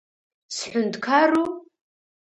[0.55, 1.41] Сҳәынҭқару?